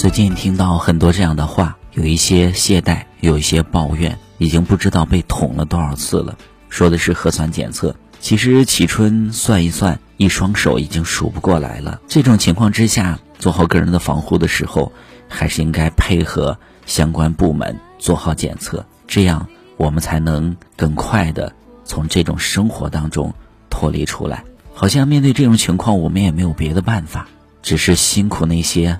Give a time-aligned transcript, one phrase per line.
[0.00, 6.38] 最近听到很多这样的话，有一些懈怠，有一些抱怨，已经不知道被捅了多少次了。
[6.70, 12.00] 说的是核酸检测，其实启春算一算，一双手已经数不过来了。
[12.08, 14.90] 这种情况之下，做好个人的防护的时候，
[15.28, 19.46] 还是应该配合相关部门做好检测，这样
[19.76, 21.52] 我们才能更快的
[21.84, 23.34] 从这种生活当中
[23.68, 24.44] 脱离出来。
[24.72, 27.28] 好像面对这种情况，我们也没有别的办法，
[27.60, 28.98] 只是辛苦那些。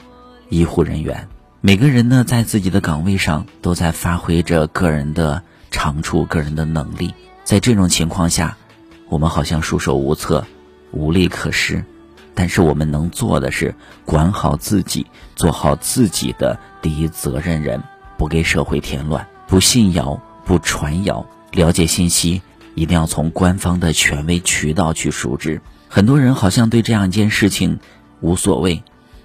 [0.50, 1.28] 医护人员，
[1.60, 7.14] 每个人呢，在自己的岗位上都在发挥着个人的长处、个人的能力。
[7.45, 8.56] 在这种情况下，
[9.08, 10.44] 我们好像束手无策、
[10.91, 11.84] 无力可施。
[12.34, 17.80] 但是我们能做的是管好自己，做好自己的第一责任人，
[18.19, 21.24] 不给社会添乱，不信谣，不传谣。
[21.52, 22.42] 了解信息
[22.74, 25.60] 一定要从官方的权威渠道去熟知。
[25.88, 27.78] 很多人好像对这样一件事情
[28.20, 28.82] 无所谓。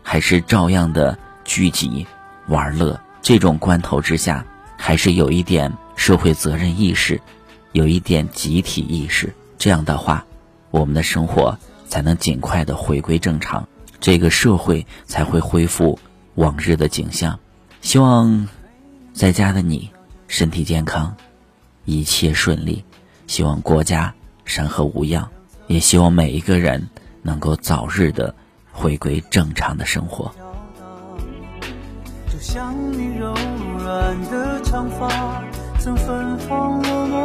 [0.07, 2.05] 还是照样的聚集
[2.47, 4.45] 玩乐，这种关头之下，
[4.77, 7.19] 还是有一点社会责任意识，
[7.71, 9.33] 有一点集体意识。
[9.57, 10.23] 这样的话，
[10.69, 11.57] 我们的生活
[11.89, 13.67] 才能尽快的回归正常，
[13.99, 15.97] 这个社会才会恢复
[16.35, 17.39] 往日的景象。
[17.81, 18.47] 希望
[19.11, 19.89] 在家的你
[20.27, 21.15] 身体健康，
[21.83, 22.85] 一切顺利。
[23.25, 24.13] 希望国家
[24.45, 25.27] 山河无恙，
[25.65, 26.89] 也希望每一个人
[27.23, 28.35] 能够早日的。
[28.75, 30.29] 回归正常的生活。
[32.29, 33.33] 就像你柔
[33.79, 35.41] 软的长发
[35.79, 37.24] 曾芬芳我梦